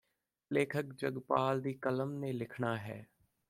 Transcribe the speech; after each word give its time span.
ਲੇਖਕ 0.51 0.93
ਜਗਪਾਲ 0.93 1.61
ਦੀ 1.61 1.73
ਕਲਮ 1.73 2.13
ਨੇ 2.13 2.31
ਲਿਖਣਾ 2.33 2.75
ਹੈ 2.77 3.05